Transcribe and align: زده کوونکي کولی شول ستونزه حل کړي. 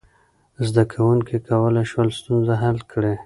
زده 0.67 0.83
کوونکي 0.93 1.37
کولی 1.47 1.83
شول 1.91 2.09
ستونزه 2.19 2.53
حل 2.63 2.77
کړي. 2.91 3.13